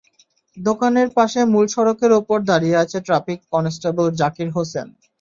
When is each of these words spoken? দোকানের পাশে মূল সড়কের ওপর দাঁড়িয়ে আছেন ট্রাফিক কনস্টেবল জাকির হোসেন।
দোকানের 0.57 1.07
পাশে 1.17 1.39
মূল 1.53 1.65
সড়কের 1.67 2.11
ওপর 2.19 2.37
দাঁড়িয়ে 2.49 2.79
আছেন 2.83 3.01
ট্রাফিক 3.07 3.39
কনস্টেবল 3.53 4.07
জাকির 4.21 4.49
হোসেন। 4.51 4.87